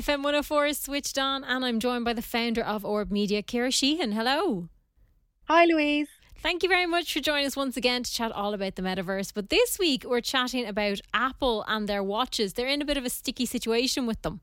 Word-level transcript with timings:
FM 0.00 0.22
104 0.22 0.64
is 0.64 0.78
switched 0.78 1.18
on, 1.18 1.44
and 1.44 1.62
I'm 1.62 1.78
joined 1.78 2.06
by 2.06 2.14
the 2.14 2.22
founder 2.22 2.62
of 2.62 2.86
Orb 2.86 3.10
Media, 3.10 3.42
Ciara 3.42 3.68
Sheahan. 3.68 4.14
Hello. 4.14 4.70
Hi, 5.44 5.66
Louise. 5.66 6.08
Thank 6.38 6.62
you 6.62 6.70
very 6.70 6.86
much 6.86 7.12
for 7.12 7.20
joining 7.20 7.44
us 7.44 7.54
once 7.54 7.76
again 7.76 8.04
to 8.04 8.10
chat 8.10 8.32
all 8.32 8.54
about 8.54 8.76
the 8.76 8.82
metaverse. 8.82 9.34
But 9.34 9.50
this 9.50 9.78
week, 9.78 10.04
we're 10.06 10.22
chatting 10.22 10.64
about 10.64 11.02
Apple 11.12 11.66
and 11.68 11.86
their 11.86 12.02
watches. 12.02 12.54
They're 12.54 12.66
in 12.66 12.80
a 12.80 12.86
bit 12.86 12.96
of 12.96 13.04
a 13.04 13.10
sticky 13.10 13.44
situation 13.44 14.06
with 14.06 14.22
them. 14.22 14.40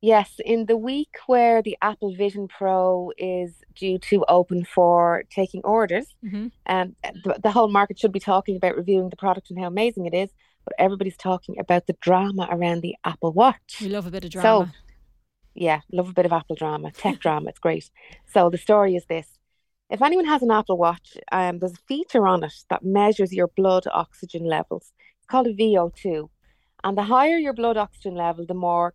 Yes, 0.00 0.32
in 0.44 0.66
the 0.66 0.76
week 0.76 1.14
where 1.28 1.62
the 1.62 1.78
Apple 1.80 2.12
Vision 2.16 2.48
Pro 2.48 3.12
is 3.16 3.62
due 3.76 4.00
to 4.00 4.24
open 4.28 4.64
for 4.64 5.22
taking 5.30 5.60
orders, 5.62 6.08
mm-hmm. 6.24 6.48
um, 6.66 6.96
the, 7.22 7.38
the, 7.40 7.52
whole 7.52 7.68
market 7.68 8.00
should 8.00 8.10
be 8.10 8.18
talking 8.18 8.56
about 8.56 8.76
reviewing 8.76 9.10
the 9.10 9.16
product 9.16 9.50
and 9.50 9.60
how 9.60 9.66
amazing 9.66 10.06
it 10.06 10.12
is. 10.12 10.30
But 10.64 10.74
everybody's 10.78 11.16
talking 11.16 11.58
about 11.58 11.86
the 11.86 11.96
drama 12.00 12.48
around 12.50 12.82
the 12.82 12.96
Apple 13.04 13.32
Watch. 13.32 13.78
We 13.80 13.88
love 13.88 14.06
a 14.06 14.10
bit 14.10 14.24
of 14.24 14.30
drama. 14.30 14.72
So, 14.72 14.78
yeah, 15.54 15.80
love 15.92 16.08
a 16.08 16.12
bit 16.12 16.26
of 16.26 16.32
Apple 16.32 16.56
drama, 16.56 16.90
tech 16.92 17.20
drama. 17.20 17.50
It's 17.50 17.58
great. 17.58 17.90
So 18.32 18.50
the 18.50 18.58
story 18.58 18.96
is 18.96 19.04
this: 19.06 19.38
if 19.90 20.02
anyone 20.02 20.26
has 20.26 20.42
an 20.42 20.50
Apple 20.50 20.78
Watch, 20.78 21.16
um, 21.32 21.58
there's 21.58 21.74
a 21.74 21.88
feature 21.88 22.26
on 22.26 22.42
it 22.44 22.54
that 22.70 22.84
measures 22.84 23.32
your 23.32 23.48
blood 23.48 23.84
oxygen 23.92 24.44
levels. 24.44 24.92
It's 25.18 25.26
called 25.26 25.46
a 25.46 25.54
VO2, 25.54 26.28
and 26.82 26.98
the 26.98 27.04
higher 27.04 27.36
your 27.36 27.52
blood 27.52 27.76
oxygen 27.76 28.14
level, 28.14 28.46
the 28.46 28.54
more 28.54 28.94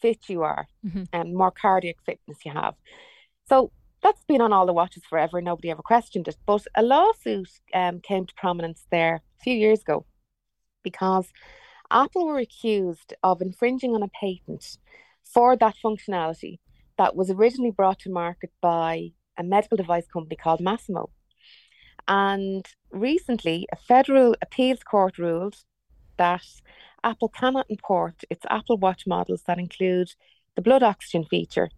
fit 0.00 0.28
you 0.28 0.42
are 0.42 0.68
mm-hmm. 0.86 1.04
and 1.12 1.34
more 1.34 1.50
cardiac 1.50 1.96
fitness 2.06 2.38
you 2.44 2.52
have. 2.52 2.74
So 3.48 3.72
that's 4.02 4.24
been 4.24 4.40
on 4.40 4.52
all 4.52 4.66
the 4.66 4.72
watches 4.72 5.04
forever. 5.08 5.40
Nobody 5.40 5.70
ever 5.70 5.82
questioned 5.82 6.28
it. 6.28 6.36
But 6.46 6.66
a 6.76 6.82
lawsuit 6.82 7.48
um, 7.74 8.00
came 8.00 8.26
to 8.26 8.34
prominence 8.34 8.86
there 8.90 9.16
a 9.16 9.42
few 9.42 9.54
years 9.54 9.80
ago 9.80 10.06
because 10.82 11.28
Apple 11.90 12.26
were 12.26 12.38
accused 12.38 13.14
of 13.22 13.42
infringing 13.42 13.94
on 13.94 14.02
a 14.02 14.08
patent 14.08 14.78
for 15.22 15.56
that 15.56 15.74
functionality 15.84 16.58
that 16.98 17.16
was 17.16 17.30
originally 17.30 17.70
brought 17.70 18.00
to 18.00 18.10
market 18.10 18.50
by 18.60 19.12
a 19.36 19.42
medical 19.42 19.76
device 19.76 20.06
company 20.06 20.36
called 20.36 20.60
Masimo. 20.60 21.10
And 22.08 22.66
recently, 22.90 23.66
a 23.72 23.76
federal 23.76 24.34
appeals 24.42 24.82
court 24.82 25.18
ruled 25.18 25.56
that 26.16 26.44
Apple 27.04 27.28
cannot 27.28 27.66
import 27.68 28.22
its 28.30 28.44
Apple 28.50 28.76
Watch 28.76 29.06
models 29.06 29.42
that 29.46 29.58
include 29.58 30.10
the 30.54 30.62
blood 30.62 30.82
oxygen 30.82 31.24
feature, 31.24 31.70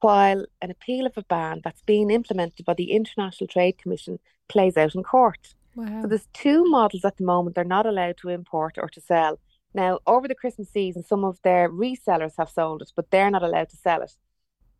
while 0.00 0.44
an 0.62 0.70
appeal 0.70 1.06
of 1.06 1.16
a 1.16 1.22
ban 1.22 1.60
that's 1.64 1.82
being 1.82 2.10
implemented 2.10 2.64
by 2.64 2.74
the 2.74 2.92
International 2.92 3.48
Trade 3.48 3.78
Commission 3.78 4.18
plays 4.48 4.76
out 4.76 4.94
in 4.94 5.02
court. 5.02 5.54
Wow. 5.76 6.02
So 6.02 6.08
there's 6.08 6.28
two 6.32 6.64
models 6.64 7.04
at 7.04 7.18
the 7.18 7.24
moment 7.24 7.54
they're 7.54 7.64
not 7.64 7.86
allowed 7.86 8.16
to 8.18 8.30
import 8.30 8.78
or 8.78 8.88
to 8.88 9.00
sell. 9.00 9.38
Now, 9.74 9.98
over 10.06 10.26
the 10.26 10.34
Christmas 10.34 10.70
season, 10.70 11.04
some 11.04 11.22
of 11.22 11.38
their 11.42 11.68
resellers 11.68 12.32
have 12.38 12.48
sold 12.48 12.80
it, 12.80 12.92
but 12.96 13.10
they're 13.10 13.30
not 13.30 13.42
allowed 13.42 13.68
to 13.68 13.76
sell 13.76 14.00
it 14.00 14.12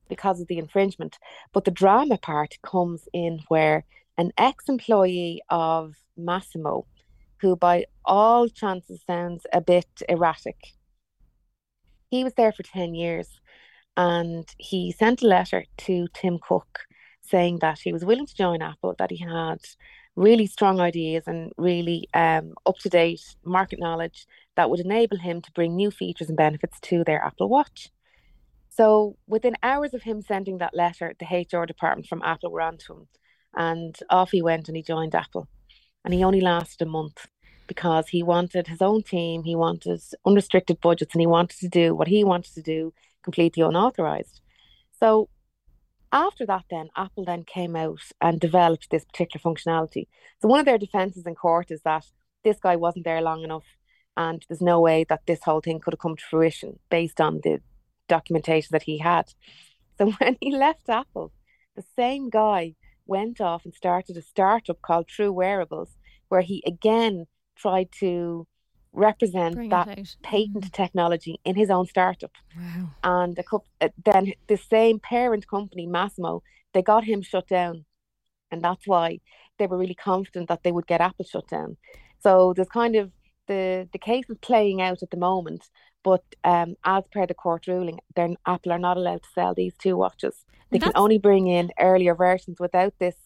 because 0.09 0.41
of 0.41 0.49
the 0.49 0.57
infringement. 0.57 1.19
But 1.53 1.67
the 1.67 1.71
drama 1.71 2.17
part 2.17 2.57
comes 2.63 3.07
in 3.13 3.41
where 3.49 3.85
an 4.17 4.33
ex 4.39 4.71
employee 4.71 5.43
of 5.51 5.97
Masimo, 6.19 6.87
who 7.43 7.57
by 7.57 7.85
all 8.07 8.49
chances 8.49 9.03
sounds 9.07 9.47
a 9.53 9.61
bit 9.61 10.03
erratic. 10.09 10.57
He 12.11 12.25
was 12.25 12.33
there 12.35 12.53
for 12.53 12.63
10 12.63 12.95
years 12.95 13.29
and 13.99 14.49
he 14.57 14.93
sent 14.93 15.23
a 15.23 15.27
letter 15.27 15.67
to 15.77 16.07
Tim 16.15 16.39
Cook 16.41 16.81
saying 17.21 17.59
that 17.59 17.81
he 17.81 17.93
was 17.93 18.05
willing 18.05 18.27
to 18.27 18.37
join 18.37 18.63
Apple, 18.63 18.95
that 18.99 19.11
he 19.11 19.19
had 19.19 19.59
really 20.17 20.47
strong 20.47 20.81
ideas 20.81 21.25
and 21.27 21.53
really 21.59 22.09
um, 22.15 22.55
up 22.65 22.79
to 22.79 22.89
date 22.89 23.21
market 23.45 23.79
knowledge 23.79 24.27
that 24.57 24.71
would 24.71 24.81
enable 24.81 25.19
him 25.19 25.43
to 25.43 25.53
bring 25.53 25.77
new 25.77 25.91
features 25.91 26.29
and 26.29 26.37
benefits 26.37 26.81
to 26.81 27.05
their 27.05 27.23
Apple 27.23 27.49
Watch. 27.49 27.91
So 28.71 29.17
within 29.27 29.57
hours 29.63 29.95
of 29.95 30.03
him 30.03 30.23
sending 30.23 30.59
that 30.59 30.75
letter, 30.75 31.15
the 31.19 31.27
HR 31.27 31.65
department 31.67 32.09
from 32.09 32.23
Apple 32.23 32.51
were 32.51 32.63
on 32.63 32.79
to 32.79 32.93
him 32.95 33.09
and 33.55 33.99
off 34.11 34.31
he 34.31 34.43
went 34.43 34.69
and 34.69 34.77
he 34.77 34.83
joined 34.83 35.15
Apple 35.15 35.49
and 36.05 36.15
he 36.15 36.25
only 36.25 36.41
lasted 36.41 36.87
a 36.87 36.91
month 36.91 37.27
because 37.67 38.09
he 38.09 38.23
wanted 38.23 38.69
his 38.69 38.81
own 38.81 39.03
team, 39.03 39.43
he 39.43 39.57
wanted 39.57 40.01
unrestricted 40.25 40.81
budgets, 40.81 41.15
and 41.15 41.21
he 41.21 41.27
wanted 41.27 41.59
to 41.59 41.69
do 41.69 41.95
what 41.95 42.09
he 42.09 42.23
wanted 42.25 42.55
to 42.55 42.63
do 42.63 42.93
completely 43.23 43.63
unauthorized. 43.63 44.41
So 45.01 45.29
after 46.17 46.47
that, 46.47 46.65
then 46.71 46.89
Apple 46.97 47.25
then 47.25 47.45
came 47.45 47.77
out 47.77 48.01
and 48.21 48.41
developed 48.41 48.91
this 48.91 49.05
particular 49.05 49.43
functionality. 49.43 50.07
So 50.41 50.49
one 50.49 50.61
of 50.61 50.67
their 50.67 50.79
defenses 50.79 51.27
in 51.27 51.35
court 51.35 51.71
is 51.71 51.83
that 51.83 52.07
this 52.43 52.59
guy 52.59 52.77
wasn't 52.77 53.05
there 53.05 53.21
long 53.21 53.43
enough, 53.43 53.67
and 54.17 54.45
there's 54.49 54.63
no 54.63 54.81
way 54.81 55.05
that 55.09 55.27
this 55.27 55.43
whole 55.45 55.61
thing 55.61 55.81
could 55.81 55.93
have 55.93 56.01
come 56.01 56.17
to 56.17 56.25
fruition 56.25 56.79
based 56.91 57.21
on 57.21 57.41
the 57.43 57.61
documentation 58.09 58.71
that 58.73 58.85
he 58.85 58.99
had. 58.99 59.35
So 59.99 60.11
when 60.19 60.37
he 60.41 60.57
left 60.57 60.89
Apple, 60.89 61.33
the 61.75 61.85
same 61.97 62.31
guy 62.31 62.75
went 63.07 63.41
off 63.41 63.65
and 63.65 63.75
started 63.75 64.17
a 64.17 64.23
startup 64.23 64.81
called 64.81 65.09
True 65.09 65.33
Wearables, 65.33 65.97
where 66.29 66.41
he 66.41 66.63
again 66.67 67.27
tried 67.57 67.91
to 68.01 68.47
represent 68.97 69.55
Bring 69.55 69.69
that 69.69 69.87
patent 70.23 70.65
mm. 70.65 70.73
technology 70.73 71.39
in 71.45 71.55
his 71.55 71.71
own 71.71 71.87
startup. 71.87 72.33
Wow. 72.57 72.91
And 73.05 73.39
a 73.39 73.43
couple, 73.43 73.67
uh, 73.81 73.91
then 74.05 74.33
the 74.49 74.57
same 74.57 74.99
parent 74.99 75.47
company, 75.47 75.87
Masimo, 75.87 76.41
they 76.73 76.83
got 76.83 77.05
him 77.05 77.23
shut 77.23 77.47
down. 77.47 77.85
And 78.51 78.63
that's 78.63 78.87
why 78.87 79.21
they 79.59 79.67
were 79.67 79.79
really 79.79 79.95
confident 79.95 80.49
that 80.49 80.63
they 80.63 80.73
would 80.73 80.87
get 80.87 81.01
Apple 81.01 81.25
shut 81.25 81.49
down. 81.49 81.77
So 82.21 82.53
there's 82.55 82.69
kind 82.69 82.97
of 82.97 83.13
the, 83.47 83.89
the 83.93 83.99
case 83.99 84.25
is 84.29 84.39
playing 84.41 84.81
out 84.81 85.03
at 85.03 85.11
the 85.11 85.17
moment. 85.17 85.69
But 86.03 86.25
um, 86.45 86.77
as 86.85 87.05
per 87.11 87.27
the 87.27 87.35
court 87.35 87.67
ruling, 87.67 87.99
then 88.15 88.37
Apple 88.47 88.73
are 88.73 88.79
not 88.79 88.97
allowed 88.97 89.23
to 89.23 89.29
sell 89.35 89.55
these 89.55 89.75
two 89.77 89.97
watches. 89.97 90.45
They 90.71 90.79
that's... 90.79 90.93
can 90.93 91.03
only 91.03 91.19
bring 91.19 91.49
in 91.49 91.71
earlier 91.79 92.15
versions 92.15 92.59
without 92.61 92.95
this 92.99 93.17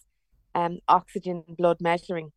um, 0.55 0.79
oxygen 0.87 1.43
blood 1.47 1.77
measuring 1.79 2.31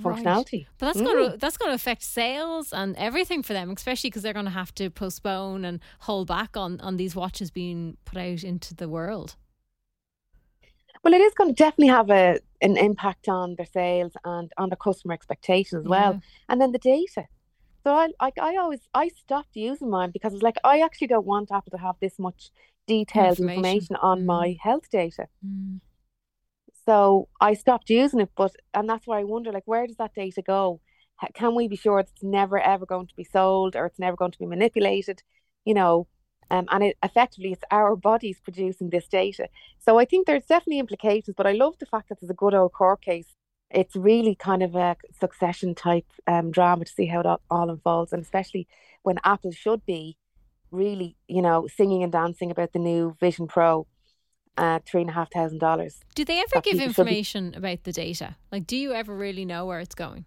functionality. 0.00 0.52
Right. 0.52 0.66
But 0.78 0.86
that's 0.86 1.00
mm. 1.00 1.04
going 1.04 1.30
to 1.32 1.36
that's 1.36 1.56
going 1.56 1.70
to 1.70 1.74
affect 1.74 2.02
sales 2.02 2.72
and 2.72 2.96
everything 2.96 3.42
for 3.42 3.52
them, 3.52 3.70
especially 3.70 4.10
because 4.10 4.22
they're 4.22 4.32
going 4.32 4.46
to 4.46 4.50
have 4.50 4.74
to 4.76 4.90
postpone 4.90 5.64
and 5.64 5.80
hold 6.00 6.28
back 6.28 6.56
on 6.56 6.80
on 6.80 6.96
these 6.96 7.14
watches 7.14 7.50
being 7.50 7.96
put 8.04 8.18
out 8.18 8.44
into 8.44 8.74
the 8.74 8.88
world. 8.88 9.36
Well, 11.02 11.14
it 11.14 11.20
is 11.20 11.34
going 11.34 11.50
to 11.50 11.54
definitely 11.54 11.88
have 11.88 12.10
a 12.10 12.38
an 12.60 12.76
impact 12.76 13.28
on 13.28 13.56
their 13.56 13.66
sales 13.66 14.12
and 14.24 14.52
on 14.56 14.70
the 14.70 14.76
customer 14.76 15.14
expectations 15.14 15.80
as 15.80 15.84
yeah. 15.84 15.90
well, 15.90 16.22
and 16.48 16.60
then 16.60 16.72
the 16.72 16.78
data. 16.78 17.26
So 17.84 17.92
I 17.92 18.08
like 18.20 18.38
I 18.40 18.56
always 18.56 18.80
I 18.94 19.08
stopped 19.08 19.56
using 19.56 19.90
mine 19.90 20.10
because 20.12 20.32
it's 20.32 20.42
like 20.42 20.56
I 20.64 20.80
actually 20.80 21.08
don't 21.08 21.26
want 21.26 21.50
Apple 21.50 21.72
to 21.72 21.78
have 21.78 21.96
this 22.00 22.18
much 22.18 22.50
detailed 22.86 23.40
information, 23.40 23.56
information 23.58 23.96
on 23.96 24.20
mm. 24.20 24.24
my 24.26 24.56
health 24.60 24.88
data. 24.90 25.26
Mm. 25.44 25.80
So 26.84 27.28
I 27.40 27.54
stopped 27.54 27.90
using 27.90 28.20
it, 28.20 28.30
but 28.36 28.54
and 28.74 28.88
that's 28.88 29.06
why 29.06 29.20
I 29.20 29.24
wonder, 29.24 29.52
like, 29.52 29.66
where 29.66 29.86
does 29.86 29.96
that 29.96 30.14
data 30.14 30.42
go? 30.42 30.80
Can 31.34 31.54
we 31.54 31.68
be 31.68 31.76
sure 31.76 32.00
it's 32.00 32.12
never 32.22 32.58
ever 32.58 32.84
going 32.84 33.06
to 33.06 33.14
be 33.14 33.24
sold 33.24 33.76
or 33.76 33.86
it's 33.86 33.98
never 33.98 34.16
going 34.16 34.32
to 34.32 34.38
be 34.38 34.46
manipulated? 34.46 35.22
You 35.64 35.74
know, 35.74 36.08
um, 36.50 36.66
and 36.70 36.82
it 36.84 36.98
effectively 37.02 37.52
it's 37.52 37.62
our 37.70 37.94
bodies 37.94 38.40
producing 38.42 38.90
this 38.90 39.06
data. 39.08 39.48
So 39.78 39.98
I 39.98 40.04
think 40.04 40.26
there's 40.26 40.46
definitely 40.46 40.80
implications, 40.80 41.34
but 41.36 41.46
I 41.46 41.52
love 41.52 41.78
the 41.78 41.86
fact 41.86 42.08
that 42.08 42.20
there's 42.20 42.30
a 42.30 42.34
good 42.34 42.54
old 42.54 42.72
court 42.72 43.02
case. 43.02 43.28
It's 43.70 43.96
really 43.96 44.34
kind 44.34 44.62
of 44.62 44.74
a 44.74 44.96
succession 45.18 45.74
type 45.74 46.06
um, 46.26 46.50
drama 46.50 46.84
to 46.84 46.92
see 46.92 47.06
how 47.06 47.20
it 47.20 47.26
all 47.26 47.70
unfolds, 47.70 48.12
and 48.12 48.22
especially 48.22 48.66
when 49.02 49.18
Apple 49.24 49.52
should 49.52 49.86
be 49.86 50.18
really, 50.72 51.16
you 51.28 51.42
know, 51.42 51.68
singing 51.68 52.02
and 52.02 52.12
dancing 52.12 52.50
about 52.50 52.72
the 52.72 52.78
new 52.78 53.16
Vision 53.20 53.46
Pro 53.46 53.86
uh, 54.56 54.80
three 54.86 55.02
and 55.02 55.10
a 55.10 55.14
half 55.14 55.32
thousand 55.32 55.58
dollars. 55.58 56.00
Do 56.14 56.24
they 56.24 56.40
ever 56.40 56.60
give 56.60 56.80
information 56.80 57.54
about 57.54 57.84
the 57.84 57.92
data? 57.92 58.36
Like, 58.50 58.66
do 58.66 58.76
you 58.76 58.92
ever 58.92 59.14
really 59.14 59.44
know 59.44 59.66
where 59.66 59.80
it's 59.80 59.94
going? 59.94 60.24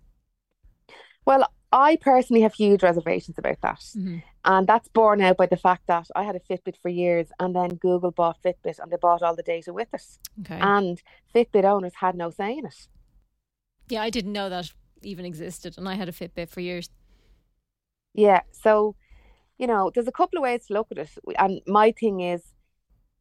Well, 1.25 1.47
I 1.71 1.97
personally 1.97 2.41
have 2.41 2.53
huge 2.53 2.83
reservations 2.83 3.37
about 3.37 3.59
that. 3.61 3.79
Mm-hmm. 3.79 4.19
And 4.45 4.67
that's 4.67 4.87
borne 4.87 5.21
out 5.21 5.37
by 5.37 5.47
the 5.47 5.57
fact 5.57 5.87
that 5.87 6.07
I 6.15 6.23
had 6.23 6.35
a 6.35 6.39
Fitbit 6.39 6.75
for 6.81 6.89
years 6.89 7.27
and 7.39 7.55
then 7.55 7.69
Google 7.75 8.11
bought 8.11 8.37
Fitbit 8.43 8.79
and 8.79 8.91
they 8.91 8.97
bought 8.97 9.23
all 9.23 9.35
the 9.35 9.43
data 9.43 9.73
with 9.73 9.89
it. 9.93 10.03
Okay. 10.41 10.59
And 10.61 11.01
Fitbit 11.33 11.66
owners 11.66 11.95
had 11.95 12.16
no 12.16 12.29
say 12.29 12.57
in 12.57 12.66
it. 12.66 12.87
Yeah, 13.89 14.01
I 14.01 14.09
didn't 14.09 14.33
know 14.33 14.49
that 14.49 14.71
even 15.01 15.25
existed 15.25 15.78
and 15.78 15.89
I 15.89 15.95
had 15.95 16.07
a 16.07 16.13
Fitbit 16.13 16.49
for 16.49 16.61
years. 16.61 16.89
Yeah. 18.13 18.41
So, 18.51 18.95
you 19.57 19.67
know, 19.67 19.91
there's 19.93 20.07
a 20.07 20.13
couple 20.13 20.37
of 20.37 20.43
ways 20.43 20.67
to 20.67 20.73
look 20.73 20.87
at 20.91 20.97
it. 20.99 21.09
And 21.37 21.59
my 21.67 21.91
thing 21.91 22.21
is, 22.21 22.41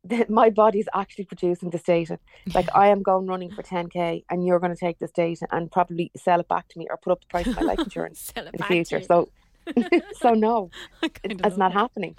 that 0.05 0.29
my 0.29 0.51
body's 0.51 0.89
actually 0.95 1.25
producing 1.25 1.71
this 1.71 1.83
data. 1.83 2.19
Like 2.55 2.69
I 2.75 2.89
am 2.89 3.03
going 3.03 3.27
running 3.27 3.51
for 3.51 3.63
10k, 3.75 4.25
and 4.31 4.47
you're 4.47 4.61
going 4.61 4.75
to 4.75 4.79
take 4.79 4.99
this 4.99 5.11
data 5.11 5.47
and 5.51 5.71
probably 5.71 6.11
sell 6.17 6.41
it 6.41 6.49
back 6.49 6.69
to 6.69 6.79
me 6.79 6.87
or 6.91 6.97
put 6.97 7.13
up 7.13 7.21
the 7.21 7.27
price 7.27 7.47
of 7.47 7.57
my 7.57 7.63
life 7.63 7.79
insurance 7.85 8.33
in 8.37 8.51
the 8.57 8.65
future. 8.65 9.03
So, 9.03 9.31
so 10.21 10.35
no, 10.35 10.71
it's 11.03 11.57
not 11.57 11.73
happening. 11.73 12.17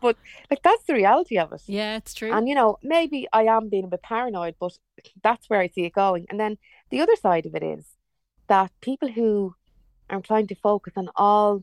but 0.00 0.16
like 0.50 0.62
that's 0.62 0.84
the 0.84 0.94
reality 0.94 1.38
of 1.38 1.52
it. 1.52 1.62
Yeah, 1.66 1.96
it's 1.96 2.14
true. 2.14 2.32
And 2.32 2.48
you 2.48 2.54
know, 2.54 2.78
maybe 2.82 3.28
I 3.32 3.44
am 3.44 3.68
being 3.68 3.84
a 3.84 3.88
bit 3.88 4.02
paranoid, 4.02 4.56
but 4.58 4.76
that's 5.22 5.48
where 5.48 5.60
I 5.60 5.68
see 5.68 5.84
it 5.84 5.92
going. 5.92 6.26
And 6.30 6.38
then 6.40 6.58
the 6.90 7.00
other 7.00 7.16
side 7.16 7.46
of 7.46 7.54
it 7.54 7.62
is 7.62 7.96
that 8.48 8.72
people 8.80 9.08
who 9.08 9.54
are 10.10 10.20
trying 10.20 10.48
to 10.48 10.56
focus 10.56 10.94
on 10.96 11.08
all 11.14 11.62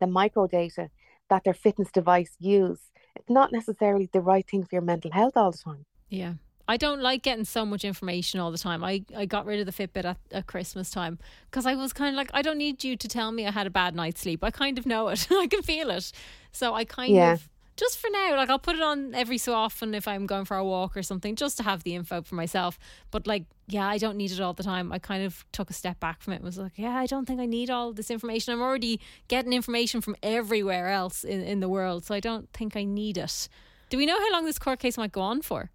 the 0.00 0.06
micro 0.06 0.46
data 0.46 0.88
that 1.28 1.44
their 1.44 1.54
fitness 1.54 1.90
device 1.92 2.34
use, 2.38 2.90
it's 3.16 3.30
not 3.30 3.52
necessarily 3.52 4.08
the 4.12 4.20
right 4.20 4.46
thing 4.48 4.64
for 4.64 4.68
your 4.72 4.82
mental 4.82 5.10
health 5.10 5.36
all 5.36 5.50
the 5.52 5.58
time. 5.58 5.84
Yeah. 6.08 6.34
I 6.68 6.76
don't 6.76 7.00
like 7.00 7.22
getting 7.22 7.44
so 7.44 7.66
much 7.66 7.84
information 7.84 8.38
all 8.38 8.52
the 8.52 8.58
time. 8.58 8.84
I, 8.84 9.04
I 9.16 9.26
got 9.26 9.44
rid 9.44 9.58
of 9.58 9.66
the 9.66 9.72
Fitbit 9.72 10.04
at, 10.04 10.18
at 10.30 10.46
Christmas 10.46 10.88
time 10.88 11.18
because 11.50 11.66
I 11.66 11.74
was 11.74 11.92
kind 11.92 12.14
of 12.14 12.16
like, 12.16 12.30
I 12.32 12.42
don't 12.42 12.58
need 12.58 12.84
you 12.84 12.96
to 12.96 13.08
tell 13.08 13.32
me 13.32 13.44
I 13.44 13.50
had 13.50 13.66
a 13.66 13.70
bad 13.70 13.96
night's 13.96 14.20
sleep. 14.20 14.44
I 14.44 14.52
kind 14.52 14.78
of 14.78 14.86
know 14.86 15.08
it. 15.08 15.26
I 15.32 15.48
can 15.48 15.62
feel 15.62 15.90
it. 15.90 16.12
So 16.52 16.74
I 16.74 16.84
kind 16.84 17.12
yeah. 17.12 17.32
of 17.32 17.48
just 17.80 17.98
for 17.98 18.10
now, 18.10 18.36
like 18.36 18.50
I'll 18.50 18.58
put 18.58 18.76
it 18.76 18.82
on 18.82 19.14
every 19.14 19.38
so 19.38 19.54
often 19.54 19.94
if 19.94 20.06
I'm 20.06 20.26
going 20.26 20.44
for 20.44 20.58
a 20.58 20.64
walk 20.64 20.98
or 20.98 21.02
something, 21.02 21.34
just 21.34 21.56
to 21.56 21.62
have 21.62 21.82
the 21.82 21.94
info 21.94 22.20
for 22.20 22.34
myself. 22.34 22.78
But 23.10 23.26
like, 23.26 23.44
yeah, 23.68 23.88
I 23.88 23.96
don't 23.96 24.18
need 24.18 24.30
it 24.30 24.38
all 24.38 24.52
the 24.52 24.62
time. 24.62 24.92
I 24.92 24.98
kind 24.98 25.24
of 25.24 25.46
took 25.50 25.70
a 25.70 25.72
step 25.72 25.98
back 25.98 26.20
from 26.20 26.34
it 26.34 26.36
and 26.36 26.44
was 26.44 26.58
like, 26.58 26.76
yeah, 26.76 26.94
I 26.94 27.06
don't 27.06 27.24
think 27.24 27.40
I 27.40 27.46
need 27.46 27.70
all 27.70 27.94
this 27.94 28.10
information. 28.10 28.52
I'm 28.52 28.60
already 28.60 29.00
getting 29.28 29.54
information 29.54 30.02
from 30.02 30.14
everywhere 30.22 30.88
else 30.88 31.24
in, 31.24 31.40
in 31.40 31.60
the 31.60 31.70
world. 31.70 32.04
So 32.04 32.14
I 32.14 32.20
don't 32.20 32.52
think 32.52 32.76
I 32.76 32.84
need 32.84 33.16
it. 33.16 33.48
Do 33.88 33.96
we 33.96 34.04
know 34.04 34.18
how 34.18 34.30
long 34.30 34.44
this 34.44 34.58
court 34.58 34.78
case 34.78 34.98
might 34.98 35.12
go 35.12 35.22
on 35.22 35.40
for? 35.40 35.70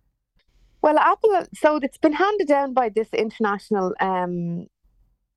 Well, 0.84 1.00
Apple, 1.00 1.48
so 1.56 1.78
it's 1.78 1.98
been 1.98 2.14
handed 2.14 2.48
down 2.48 2.74
by 2.74 2.90
this 2.90 3.10
international 3.14 3.96
um, 4.00 4.68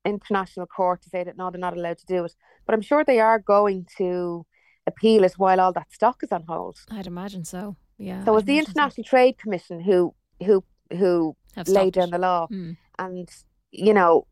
international 0.05 0.67
court 0.67 1.01
to 1.01 1.09
say 1.09 1.23
that 1.23 1.35
no, 1.35 1.49
they're 1.49 1.59
not 1.59 1.75
allowed 1.75 1.97
to 1.97 2.05
do 2.05 2.25
it. 2.25 2.35
But 2.67 2.75
I'm 2.75 2.81
sure 2.81 3.03
they 3.03 3.19
are 3.19 3.39
going 3.39 3.87
to 3.97 4.45
appeal 4.89 5.23
it 5.23 5.33
while 5.37 5.59
all 5.59 5.73
that 5.73 5.91
stock 5.91 6.21
is 6.23 6.31
on 6.31 6.43
hold. 6.43 6.79
I'd 6.91 7.07
imagine 7.07 7.45
so. 7.45 7.77
Yeah. 7.97 8.23
So 8.23 8.31
it 8.31 8.35
was 8.35 8.43
the 8.45 8.59
International 8.59 9.05
so. 9.05 9.09
Trade 9.09 9.37
Commission 9.37 9.81
who 9.81 10.13
who 10.45 10.63
who 10.91 11.35
Have 11.55 11.67
laid 11.67 11.93
down 11.93 12.11
the 12.11 12.17
law, 12.17 12.47
mm. 12.51 12.75
and 12.97 13.29
you 13.71 13.93
know, 13.93 14.27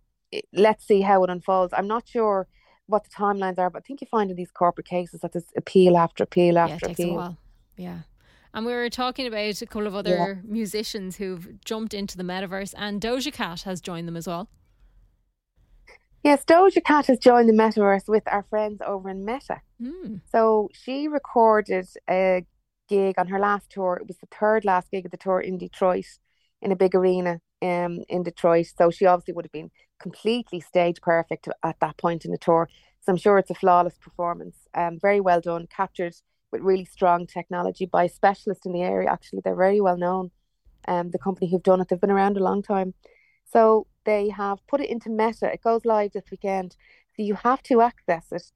let's 0.53 0.85
see 0.85 1.01
how 1.01 1.23
it 1.23 1.29
unfolds. 1.29 1.73
I'm 1.75 1.87
not 1.87 2.07
sure 2.07 2.47
what 2.87 3.03
the 3.03 3.09
timelines 3.09 3.59
are, 3.59 3.69
but 3.69 3.79
I 3.79 3.85
think 3.85 4.01
you 4.01 4.07
find 4.07 4.31
in 4.31 4.37
these 4.37 4.51
corporate 4.51 4.87
cases 4.87 5.21
that 5.21 5.33
there's 5.33 5.45
appeal 5.55 5.97
after 5.97 6.23
appeal 6.23 6.57
after 6.57 6.87
yeah, 6.87 6.91
appeal. 6.91 7.37
Yeah. 7.75 7.99
And 8.53 8.65
we 8.65 8.71
were 8.71 8.89
talking 8.89 9.27
about 9.27 9.61
a 9.61 9.65
couple 9.67 9.87
of 9.87 9.93
other 9.93 10.41
yeah. 10.41 10.49
musicians 10.49 11.17
who've 11.17 11.61
jumped 11.63 11.93
into 11.93 12.17
the 12.17 12.23
metaverse, 12.23 12.73
and 12.77 12.99
Doja 12.99 13.31
Cat 13.31 13.61
has 13.63 13.81
joined 13.81 14.07
them 14.07 14.17
as 14.17 14.27
well. 14.27 14.49
Yes, 16.27 16.43
Doja 16.43 16.83
Cat 16.83 17.05
has 17.05 17.19
joined 17.19 17.47
the 17.47 17.53
metaverse 17.53 18.09
with 18.09 18.23
our 18.27 18.43
friends 18.49 18.81
over 18.85 19.07
in 19.07 19.23
Meta. 19.23 19.61
Mm. 19.81 20.19
So 20.29 20.67
she 20.73 21.07
recorded 21.07 21.87
a 22.09 22.45
gig 22.89 23.15
on 23.17 23.29
her 23.29 23.39
last 23.39 23.69
tour. 23.69 23.97
It 24.01 24.09
was 24.09 24.17
the 24.17 24.27
third 24.37 24.65
last 24.65 24.91
gig 24.91 25.05
of 25.05 25.11
the 25.11 25.15
tour 25.15 25.39
in 25.39 25.57
Detroit, 25.57 26.03
in 26.61 26.73
a 26.73 26.75
big 26.75 26.95
arena 26.95 27.39
um, 27.61 27.99
in 28.09 28.23
Detroit. 28.23 28.67
So 28.77 28.91
she 28.91 29.05
obviously 29.05 29.35
would 29.35 29.45
have 29.45 29.53
been 29.53 29.71
completely 30.01 30.59
stage 30.59 30.99
perfect 30.99 31.47
at 31.63 31.79
that 31.79 31.95
point 31.95 32.25
in 32.25 32.31
the 32.31 32.37
tour. 32.37 32.67
So 32.99 33.13
I'm 33.13 33.17
sure 33.17 33.37
it's 33.37 33.51
a 33.51 33.55
flawless 33.55 33.97
performance. 33.97 34.57
Um, 34.73 34.99
very 34.99 35.21
well 35.21 35.39
done, 35.39 35.65
captured 35.73 36.15
with 36.51 36.59
really 36.59 36.83
strong 36.83 37.25
technology 37.25 37.85
by 37.85 38.03
a 38.03 38.09
specialist 38.09 38.65
in 38.65 38.73
the 38.73 38.81
area. 38.81 39.09
Actually, 39.09 39.43
they're 39.45 39.55
very 39.55 39.79
well 39.79 39.95
known. 39.95 40.31
Um, 40.89 41.11
the 41.11 41.19
company 41.19 41.49
who've 41.49 41.63
done 41.63 41.79
it, 41.79 41.87
they've 41.87 42.01
been 42.01 42.11
around 42.11 42.35
a 42.35 42.43
long 42.43 42.61
time. 42.61 42.95
So 43.45 43.87
they 44.07 44.29
have 44.29 44.65
put 44.67 44.79
it 44.79 44.89
into 44.89 45.09
Meta. 45.09 45.51
It 45.53 45.61
goes 45.61 45.83
live 45.83 46.13
this 46.13 46.31
weekend. 46.31 46.77
So 47.15 47.23
you 47.23 47.35
have 47.35 47.61
to 47.63 47.81
access 47.81 48.31
it 48.31 48.51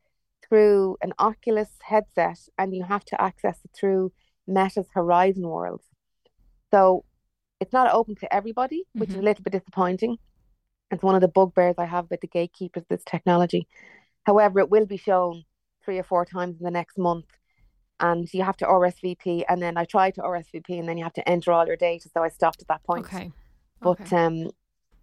through 0.48 0.98
an 1.01 1.12
Oculus 1.19 1.69
headset 1.81 2.39
and 2.57 2.74
you 2.74 2.83
have 2.83 3.03
to 3.06 3.21
access 3.21 3.59
it 3.65 3.71
through 3.77 4.13
Meta's 4.48 4.88
Horizon 4.94 5.44
World. 5.44 5.81
So 6.71 7.03
it's 7.59 7.74
not 7.74 7.94
open 7.94 8.15
to 8.15 8.33
everybody, 8.33 8.86
which 8.94 9.09
mm-hmm. 9.09 9.19
is 9.19 9.21
a 9.21 9.25
little 9.25 9.44
bit 9.44 9.51
disappointing. 9.51 10.18
It's 10.89 11.03
one 11.03 11.15
of 11.15 11.21
the 11.21 11.27
bugbears 11.27 11.75
I 11.77 11.86
have 11.86 12.09
with 12.09 12.21
the 12.21 12.27
gatekeepers, 12.27 12.86
this 12.89 13.03
technology. 13.06 13.68
However, 14.24 14.59
it 14.62 14.69
will 14.69 14.86
be 14.86 14.98
shown 14.98 15.44
three 15.83 16.00
or 16.00 16.03
four 16.03 16.24
times 16.24 16.59
in 16.59 16.63
the 16.63 16.71
next 16.71 16.98
month. 16.98 17.25
And 18.00 18.33
you 18.33 18.44
have 18.44 18.57
to 18.57 18.65
RSVP. 18.65 19.44
And 19.50 19.62
then 19.62 19.77
I 19.77 19.83
tried 19.83 20.15
to 20.15 20.21
RSVP 20.21 20.80
and 20.80 20.88
then 20.88 20.98
you 20.98 21.03
have 21.03 21.13
to 21.13 21.27
enter 21.27 21.51
all 21.51 21.68
your 21.68 21.75
data. 21.75 22.09
So 22.13 22.24
I 22.24 22.30
stopped 22.30 22.62
at 22.62 22.69
that 22.69 22.83
point. 22.83 23.06
Okay. 23.06 23.31
But 23.81 24.01
okay. 24.01 24.15
um, 24.15 24.51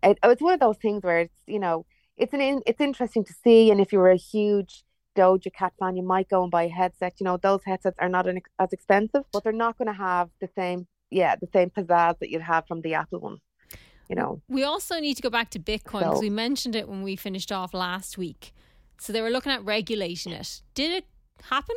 it, 0.02 0.18
oh, 0.22 0.30
it's 0.30 0.42
one 0.42 0.54
of 0.54 0.60
those 0.60 0.76
things 0.78 1.02
where 1.02 1.20
it's 1.20 1.42
you 1.46 1.58
know 1.58 1.86
it's 2.16 2.32
an 2.32 2.40
in, 2.40 2.62
it's 2.66 2.80
interesting 2.80 3.24
to 3.24 3.32
see, 3.44 3.70
and 3.70 3.80
if 3.80 3.92
you're 3.92 4.10
a 4.10 4.16
huge 4.16 4.84
Doja 5.16 5.52
Cat 5.52 5.72
fan, 5.78 5.96
you 5.96 6.02
might 6.02 6.28
go 6.28 6.42
and 6.42 6.50
buy 6.50 6.64
a 6.64 6.68
headset. 6.68 7.14
You 7.18 7.24
know 7.24 7.36
those 7.36 7.62
headsets 7.64 7.98
are 7.98 8.08
not 8.08 8.28
an, 8.28 8.40
as 8.58 8.72
expensive, 8.72 9.24
but 9.32 9.44
they're 9.44 9.52
not 9.52 9.78
going 9.78 9.88
to 9.88 9.94
have 9.94 10.28
the 10.40 10.48
same 10.56 10.86
yeah 11.10 11.36
the 11.36 11.48
same 11.52 11.70
pizzazz 11.70 12.18
that 12.18 12.30
you'd 12.30 12.42
have 12.42 12.66
from 12.66 12.82
the 12.82 12.94
Apple 12.94 13.20
one. 13.20 13.38
You 14.08 14.16
know. 14.16 14.40
We 14.48 14.64
also 14.64 15.00
need 15.00 15.14
to 15.14 15.22
go 15.22 15.30
back 15.30 15.50
to 15.50 15.58
Bitcoin 15.58 16.00
because 16.00 16.16
so, 16.16 16.20
we 16.20 16.30
mentioned 16.30 16.74
it 16.74 16.88
when 16.88 17.02
we 17.02 17.14
finished 17.14 17.52
off 17.52 17.74
last 17.74 18.16
week. 18.16 18.54
So 18.98 19.12
they 19.12 19.20
were 19.20 19.30
looking 19.30 19.52
at 19.52 19.64
regulating 19.64 20.32
it. 20.32 20.62
Did 20.74 20.90
it 20.92 21.04
happen? 21.42 21.76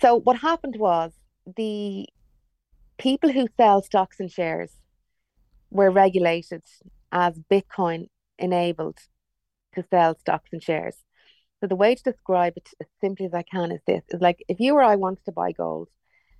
So 0.00 0.14
what 0.20 0.36
happened 0.36 0.76
was 0.78 1.12
the 1.56 2.06
people 2.98 3.32
who 3.32 3.48
sell 3.56 3.82
stocks 3.82 4.20
and 4.20 4.30
shares 4.30 4.70
were 5.70 5.90
regulated 5.90 6.62
as 7.12 7.38
Bitcoin 7.50 8.08
enabled 8.38 8.98
to 9.74 9.84
sell 9.90 10.16
stocks 10.18 10.50
and 10.52 10.62
shares. 10.62 10.96
So 11.60 11.66
the 11.66 11.76
way 11.76 11.94
to 11.94 12.02
describe 12.02 12.54
it 12.56 12.68
as 12.80 12.86
simply 13.00 13.26
as 13.26 13.34
I 13.34 13.42
can 13.42 13.72
is 13.72 13.80
this 13.86 14.04
is 14.10 14.20
like 14.20 14.44
if 14.48 14.60
you 14.60 14.74
or 14.74 14.82
I 14.82 14.96
wanted 14.96 15.24
to 15.24 15.32
buy 15.32 15.52
gold, 15.52 15.88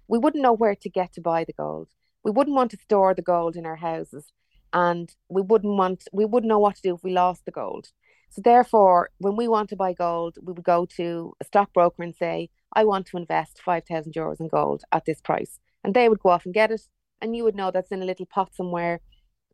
we 0.06 0.18
wouldn't 0.18 0.42
know 0.42 0.52
where 0.52 0.76
to 0.76 0.88
get 0.88 1.12
to 1.14 1.20
buy 1.20 1.44
the 1.44 1.52
gold. 1.52 1.88
We 2.24 2.30
wouldn't 2.30 2.56
want 2.56 2.70
to 2.72 2.78
store 2.78 3.14
the 3.14 3.22
gold 3.22 3.56
in 3.56 3.66
our 3.66 3.76
houses 3.76 4.32
and 4.72 5.12
we 5.28 5.42
wouldn't 5.42 5.76
want 5.76 6.04
we 6.12 6.24
wouldn't 6.24 6.48
know 6.48 6.58
what 6.58 6.76
to 6.76 6.82
do 6.82 6.94
if 6.94 7.02
we 7.02 7.12
lost 7.12 7.44
the 7.44 7.52
gold. 7.52 7.88
So 8.30 8.42
therefore, 8.42 9.10
when 9.18 9.36
we 9.36 9.48
want 9.48 9.70
to 9.70 9.76
buy 9.76 9.94
gold, 9.94 10.36
we 10.42 10.52
would 10.52 10.64
go 10.64 10.86
to 10.96 11.32
a 11.40 11.44
stockbroker 11.44 12.02
and 12.02 12.14
say, 12.14 12.50
I 12.74 12.84
want 12.84 13.06
to 13.06 13.16
invest 13.16 13.62
five 13.64 13.84
thousand 13.86 14.14
euros 14.14 14.40
in 14.40 14.48
gold 14.48 14.82
at 14.92 15.04
this 15.04 15.20
price. 15.20 15.58
And 15.82 15.94
they 15.94 16.08
would 16.08 16.20
go 16.20 16.28
off 16.30 16.44
and 16.44 16.54
get 16.54 16.70
it. 16.70 16.82
And 17.20 17.34
you 17.34 17.44
would 17.44 17.56
know 17.56 17.70
that's 17.70 17.90
in 17.90 18.02
a 18.02 18.06
little 18.06 18.26
pot 18.26 18.54
somewhere 18.54 19.00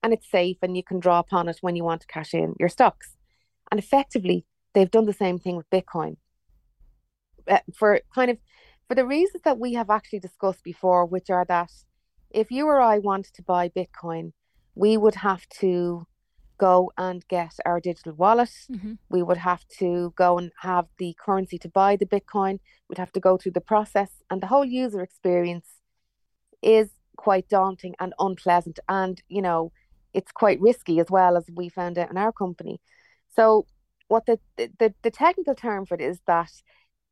and 0.04 0.12
it's 0.12 0.30
safe 0.30 0.58
and 0.60 0.76
you 0.76 0.84
can 0.84 1.00
draw 1.00 1.18
upon 1.18 1.48
it 1.48 1.56
when 1.62 1.74
you 1.74 1.82
want 1.82 2.02
to 2.02 2.06
cash 2.06 2.34
in 2.34 2.54
your 2.60 2.68
stocks. 2.68 3.16
And 3.70 3.80
effectively, 3.80 4.44
they've 4.74 4.90
done 4.90 5.06
the 5.06 5.14
same 5.14 5.38
thing 5.38 5.56
with 5.56 5.70
Bitcoin. 5.70 6.18
Uh, 7.48 7.58
for 7.74 8.00
kind 8.14 8.30
of 8.30 8.36
for 8.86 8.94
the 8.94 9.06
reasons 9.06 9.42
that 9.44 9.58
we 9.58 9.72
have 9.72 9.88
actually 9.88 10.20
discussed 10.20 10.62
before, 10.62 11.06
which 11.06 11.30
are 11.30 11.46
that 11.46 11.70
if 12.30 12.50
you 12.50 12.66
or 12.66 12.80
I 12.80 12.98
wanted 12.98 13.32
to 13.34 13.42
buy 13.42 13.70
Bitcoin, 13.70 14.32
we 14.74 14.98
would 14.98 15.14
have 15.14 15.48
to 15.60 16.06
go 16.58 16.92
and 16.98 17.26
get 17.28 17.54
our 17.64 17.80
digital 17.80 18.12
wallet. 18.12 18.54
Mm-hmm. 18.70 18.94
We 19.08 19.22
would 19.22 19.38
have 19.38 19.66
to 19.78 20.12
go 20.16 20.36
and 20.36 20.52
have 20.60 20.86
the 20.98 21.16
currency 21.18 21.58
to 21.58 21.68
buy 21.68 21.96
the 21.96 22.06
Bitcoin. 22.06 22.60
We'd 22.88 22.98
have 22.98 23.12
to 23.12 23.20
go 23.20 23.38
through 23.38 23.52
the 23.52 23.70
process, 23.72 24.10
and 24.30 24.42
the 24.42 24.48
whole 24.48 24.66
user 24.66 25.00
experience 25.00 25.68
is 26.60 26.90
quite 27.17 27.48
daunting 27.48 27.94
and 27.98 28.12
unpleasant. 28.19 28.79
And 28.86 29.22
you 29.29 29.40
know, 29.40 29.72
it's 30.14 30.32
quite 30.32 30.60
risky 30.60 31.00
as 31.00 31.10
well 31.10 31.36
as 31.36 31.44
we 31.52 31.68
found 31.68 31.98
out 31.98 32.10
in 32.10 32.16
our 32.16 32.32
company. 32.32 32.80
So 33.34 33.66
what 34.08 34.26
the, 34.26 34.38
the, 34.56 34.94
the 35.02 35.10
technical 35.10 35.54
term 35.54 35.86
for 35.86 35.94
it 35.94 36.00
is 36.00 36.20
that 36.26 36.50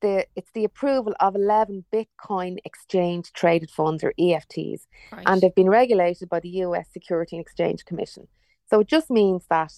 the 0.00 0.26
it's 0.34 0.50
the 0.52 0.64
approval 0.64 1.14
of 1.20 1.34
11 1.34 1.84
Bitcoin 1.92 2.58
exchange 2.64 3.32
traded 3.32 3.70
funds 3.70 4.02
or 4.02 4.12
EFTs, 4.18 4.82
right. 5.12 5.22
and 5.26 5.40
they've 5.40 5.54
been 5.54 5.70
regulated 5.70 6.28
by 6.28 6.40
the 6.40 6.48
US 6.48 6.86
Security 6.92 7.36
and 7.36 7.42
Exchange 7.42 7.84
Commission. 7.84 8.26
So 8.68 8.80
it 8.80 8.88
just 8.88 9.10
means 9.10 9.44
that 9.48 9.72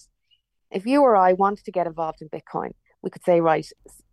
if 0.71 0.85
you 0.85 1.01
or 1.01 1.15
I 1.15 1.33
wanted 1.33 1.65
to 1.65 1.71
get 1.71 1.87
involved 1.87 2.21
in 2.21 2.29
Bitcoin, 2.29 2.71
we 3.01 3.09
could 3.09 3.23
say, 3.23 3.39
right, 3.39 3.67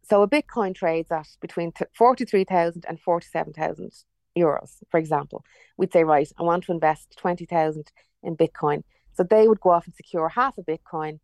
so 0.08 0.22
a 0.22 0.28
Bitcoin 0.28 0.74
trades 0.74 1.10
at 1.10 1.28
between 1.40 1.72
43,000 1.96 2.84
and 2.86 3.00
47,000 3.00 3.90
euros, 4.36 4.76
for 4.90 4.98
example. 4.98 5.44
We'd 5.76 5.92
say, 5.92 6.04
right, 6.04 6.30
I 6.38 6.42
want 6.42 6.64
to 6.64 6.72
invest 6.72 7.16
20,000 7.18 7.90
in 8.22 8.36
Bitcoin. 8.36 8.82
So 9.14 9.22
they 9.22 9.48
would 9.48 9.60
go 9.60 9.70
off 9.70 9.86
and 9.86 9.94
secure 9.94 10.28
half 10.28 10.58
a 10.58 10.62
Bitcoin 10.62 11.20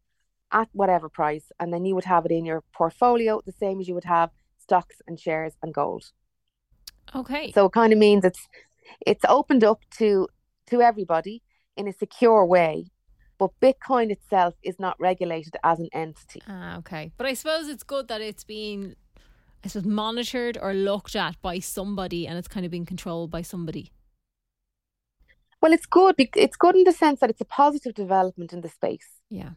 at 0.52 0.68
whatever 0.72 1.08
price, 1.08 1.52
and 1.60 1.72
then 1.72 1.84
you 1.84 1.94
would 1.94 2.04
have 2.04 2.24
it 2.24 2.32
in 2.32 2.44
your 2.44 2.62
portfolio, 2.72 3.40
the 3.44 3.52
same 3.52 3.80
as 3.80 3.88
you 3.88 3.94
would 3.94 4.04
have 4.04 4.30
stocks 4.58 4.96
and 5.06 5.18
shares 5.18 5.54
and 5.62 5.74
gold. 5.74 6.12
Okay. 7.14 7.52
So 7.52 7.66
it 7.66 7.72
kind 7.72 7.92
of 7.92 7.98
means 7.98 8.24
it's 8.24 8.48
it's 9.06 9.24
opened 9.28 9.64
up 9.64 9.80
to 9.98 10.28
to 10.66 10.82
everybody 10.82 11.42
in 11.76 11.88
a 11.88 11.92
secure 11.92 12.44
way, 12.44 12.86
but 13.38 13.50
Bitcoin 13.60 14.10
itself 14.10 14.54
is 14.62 14.78
not 14.78 14.96
regulated 14.98 15.56
as 15.64 15.78
an 15.78 15.88
entity. 15.92 16.42
Ah, 16.48 16.78
okay. 16.78 17.12
But 17.16 17.26
I 17.26 17.34
suppose 17.34 17.68
it's 17.68 17.82
good 17.82 18.08
that 18.08 18.20
it's 18.20 18.44
being 18.44 18.94
I 19.64 19.68
suppose 19.68 19.86
monitored 19.86 20.58
or 20.60 20.72
looked 20.72 21.16
at 21.16 21.40
by 21.42 21.58
somebody 21.58 22.26
and 22.26 22.38
it's 22.38 22.48
kind 22.48 22.64
of 22.64 22.70
being 22.70 22.86
controlled 22.86 23.30
by 23.30 23.42
somebody. 23.42 23.92
Well, 25.60 25.72
it's 25.72 25.86
good. 25.86 26.14
It's 26.18 26.56
good 26.56 26.76
in 26.76 26.84
the 26.84 26.92
sense 26.92 27.20
that 27.20 27.30
it's 27.30 27.40
a 27.40 27.44
positive 27.44 27.94
development 27.94 28.52
in 28.52 28.60
the 28.60 28.68
space. 28.68 29.08
Yeah. 29.30 29.50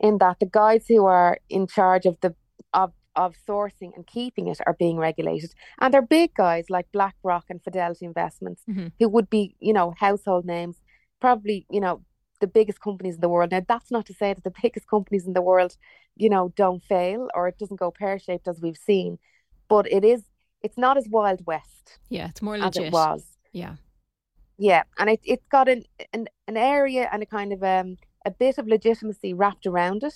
In 0.00 0.18
that 0.18 0.40
the 0.40 0.46
guys 0.46 0.86
who 0.88 1.06
are 1.06 1.38
in 1.48 1.66
charge 1.66 2.06
of 2.06 2.18
the 2.20 2.34
of 2.72 2.92
of 3.16 3.34
sourcing 3.48 3.90
and 3.96 4.06
keeping 4.06 4.46
it 4.46 4.60
are 4.64 4.76
being 4.78 4.96
regulated, 4.96 5.52
and 5.80 5.92
they're 5.92 6.02
big 6.02 6.34
guys 6.34 6.70
like 6.70 6.86
BlackRock 6.92 7.46
and 7.50 7.62
Fidelity 7.62 8.06
Investments, 8.06 8.62
mm-hmm. 8.68 8.88
who 8.98 9.08
would 9.08 9.28
be 9.28 9.56
you 9.60 9.72
know 9.72 9.94
household 9.98 10.44
names, 10.46 10.76
probably 11.20 11.66
you 11.70 11.80
know 11.80 12.02
the 12.40 12.46
biggest 12.46 12.80
companies 12.80 13.16
in 13.16 13.20
the 13.20 13.28
world. 13.28 13.50
Now, 13.50 13.62
that's 13.66 13.90
not 13.90 14.06
to 14.06 14.14
say 14.14 14.32
that 14.32 14.44
the 14.44 14.52
biggest 14.62 14.88
companies 14.88 15.26
in 15.26 15.32
the 15.32 15.42
world, 15.42 15.76
you 16.16 16.28
know, 16.28 16.52
don't 16.56 16.82
fail 16.82 17.28
or 17.34 17.48
it 17.48 17.58
doesn't 17.58 17.80
go 17.80 17.90
pear 17.90 18.18
shaped 18.18 18.48
as 18.48 18.60
we've 18.60 18.76
seen, 18.76 19.18
but 19.68 19.90
it 19.90 20.04
is 20.04 20.24
it's 20.62 20.78
not 20.78 20.96
as 20.96 21.08
wild 21.08 21.46
west. 21.46 21.98
Yeah, 22.08 22.28
it's 22.28 22.42
more 22.42 22.58
legit. 22.58 22.82
As 22.82 22.88
it 22.88 22.92
was. 22.92 23.24
Yeah. 23.52 23.76
Yeah, 24.58 24.82
and 24.98 25.08
it 25.08 25.20
it's 25.24 25.46
got 25.50 25.68
an 25.68 25.84
an, 26.12 26.28
an 26.46 26.56
area 26.56 27.08
and 27.12 27.22
a 27.22 27.26
kind 27.26 27.52
of 27.52 27.62
um 27.62 27.96
a 28.26 28.30
bit 28.30 28.58
of 28.58 28.66
legitimacy 28.66 29.32
wrapped 29.32 29.66
around 29.66 30.02
it, 30.02 30.14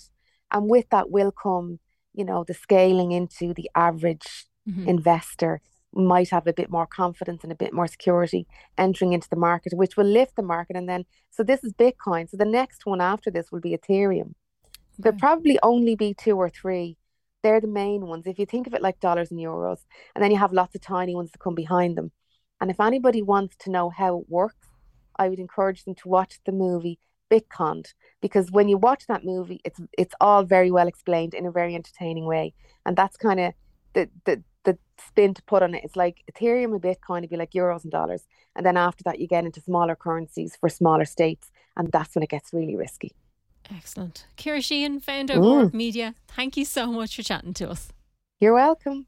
and 0.50 0.68
with 0.68 0.88
that 0.90 1.10
will 1.10 1.32
come, 1.32 1.78
you 2.12 2.24
know, 2.24 2.44
the 2.44 2.54
scaling 2.54 3.12
into 3.12 3.54
the 3.54 3.70
average 3.74 4.46
mm-hmm. 4.68 4.88
investor 4.88 5.60
might 5.94 6.30
have 6.30 6.46
a 6.46 6.52
bit 6.52 6.70
more 6.70 6.86
confidence 6.86 7.42
and 7.42 7.52
a 7.52 7.56
bit 7.56 7.72
more 7.72 7.86
security 7.86 8.46
entering 8.78 9.12
into 9.12 9.28
the 9.28 9.36
market, 9.36 9.74
which 9.74 9.96
will 9.96 10.06
lift 10.06 10.36
the 10.36 10.42
market. 10.42 10.76
And 10.76 10.88
then, 10.88 11.04
so 11.30 11.42
this 11.42 11.62
is 11.62 11.72
Bitcoin. 11.72 12.28
So 12.28 12.36
the 12.36 12.44
next 12.44 12.86
one 12.86 13.00
after 13.00 13.30
this 13.30 13.52
will 13.52 13.60
be 13.60 13.76
Ethereum. 13.76 14.30
Okay. 14.30 14.98
There'll 14.98 15.18
probably 15.18 15.58
only 15.62 15.94
be 15.94 16.14
two 16.14 16.36
or 16.36 16.48
three. 16.48 16.96
They're 17.42 17.60
the 17.60 17.66
main 17.66 18.06
ones. 18.06 18.26
If 18.26 18.38
you 18.38 18.46
think 18.46 18.66
of 18.66 18.74
it 18.74 18.82
like 18.82 19.00
dollars 19.00 19.30
and 19.30 19.40
euros, 19.40 19.84
and 20.14 20.22
then 20.22 20.30
you 20.30 20.38
have 20.38 20.52
lots 20.52 20.74
of 20.74 20.80
tiny 20.80 21.14
ones 21.14 21.30
that 21.32 21.40
come 21.40 21.54
behind 21.54 21.96
them. 21.96 22.10
And 22.62 22.70
if 22.70 22.78
anybody 22.78 23.22
wants 23.22 23.56
to 23.56 23.70
know 23.70 23.90
how 23.90 24.20
it 24.20 24.26
works, 24.28 24.68
I 25.16 25.28
would 25.28 25.40
encourage 25.40 25.82
them 25.82 25.96
to 25.96 26.08
watch 26.08 26.38
the 26.46 26.52
movie 26.52 27.00
Bitcoin 27.28 27.84
because 28.20 28.52
when 28.52 28.68
you 28.68 28.78
watch 28.78 29.08
that 29.08 29.24
movie, 29.24 29.60
it's 29.64 29.80
it's 29.98 30.14
all 30.20 30.44
very 30.44 30.70
well 30.70 30.86
explained 30.86 31.34
in 31.34 31.44
a 31.44 31.50
very 31.50 31.74
entertaining 31.74 32.24
way, 32.24 32.54
and 32.86 32.96
that's 32.96 33.16
kind 33.16 33.40
of 33.40 33.52
the 33.94 34.08
the 34.26 34.44
the 34.62 34.78
spin 35.08 35.34
to 35.34 35.42
put 35.42 35.64
on 35.64 35.74
it. 35.74 35.82
It's 35.82 35.96
like 35.96 36.22
Ethereum 36.30 36.72
and 36.72 36.80
Bitcoin 36.80 37.22
would 37.22 37.30
be 37.30 37.36
like 37.36 37.50
euros 37.50 37.82
and 37.82 37.90
dollars, 37.90 38.28
and 38.54 38.64
then 38.64 38.76
after 38.76 39.02
that 39.06 39.18
you 39.18 39.26
get 39.26 39.44
into 39.44 39.60
smaller 39.60 39.96
currencies 39.96 40.56
for 40.60 40.68
smaller 40.68 41.04
states, 41.04 41.50
and 41.76 41.90
that's 41.90 42.14
when 42.14 42.22
it 42.22 42.30
gets 42.30 42.52
really 42.52 42.76
risky. 42.76 43.12
Excellent, 43.74 44.26
Ciara 44.36 44.60
Sheahan, 44.60 45.02
founder 45.02 45.34
of 45.34 45.40
mm. 45.40 45.74
Media. 45.74 46.14
Thank 46.28 46.56
you 46.56 46.64
so 46.64 46.86
much 46.86 47.16
for 47.16 47.24
chatting 47.24 47.54
to 47.54 47.70
us. 47.70 47.92
You're 48.38 48.54
welcome. 48.54 49.00